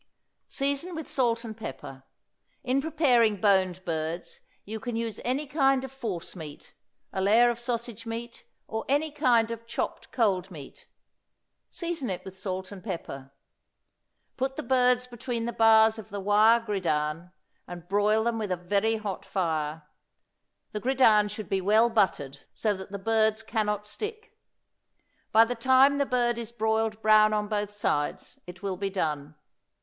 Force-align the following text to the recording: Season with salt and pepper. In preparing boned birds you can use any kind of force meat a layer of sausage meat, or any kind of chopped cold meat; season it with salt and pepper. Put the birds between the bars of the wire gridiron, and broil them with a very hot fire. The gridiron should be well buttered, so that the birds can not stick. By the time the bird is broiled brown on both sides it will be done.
Season 0.47 0.95
with 0.95 1.07
salt 1.07 1.43
and 1.45 1.55
pepper. 1.55 2.01
In 2.63 2.81
preparing 2.81 3.39
boned 3.39 3.85
birds 3.85 4.39
you 4.65 4.79
can 4.79 4.95
use 4.95 5.21
any 5.23 5.45
kind 5.45 5.83
of 5.83 5.91
force 5.91 6.35
meat 6.35 6.73
a 7.13 7.21
layer 7.21 7.51
of 7.51 7.59
sausage 7.59 8.07
meat, 8.07 8.43
or 8.67 8.83
any 8.89 9.11
kind 9.11 9.51
of 9.51 9.67
chopped 9.67 10.11
cold 10.11 10.49
meat; 10.49 10.87
season 11.69 12.09
it 12.09 12.25
with 12.25 12.35
salt 12.35 12.71
and 12.71 12.83
pepper. 12.83 13.31
Put 14.37 14.55
the 14.55 14.63
birds 14.63 15.05
between 15.05 15.45
the 15.45 15.53
bars 15.53 15.99
of 15.99 16.09
the 16.09 16.19
wire 16.19 16.59
gridiron, 16.59 17.31
and 17.67 17.87
broil 17.87 18.23
them 18.23 18.39
with 18.39 18.51
a 18.51 18.57
very 18.57 18.95
hot 18.95 19.23
fire. 19.23 19.83
The 20.71 20.79
gridiron 20.79 21.27
should 21.27 21.47
be 21.47 21.61
well 21.61 21.91
buttered, 21.91 22.39
so 22.55 22.73
that 22.73 22.91
the 22.91 22.97
birds 22.97 23.43
can 23.43 23.67
not 23.67 23.85
stick. 23.85 24.35
By 25.31 25.45
the 25.45 25.53
time 25.53 25.99
the 25.99 26.07
bird 26.07 26.39
is 26.39 26.51
broiled 26.51 27.03
brown 27.03 27.33
on 27.33 27.47
both 27.47 27.71
sides 27.71 28.39
it 28.47 28.63
will 28.63 28.77
be 28.77 28.89
done. 28.89 29.35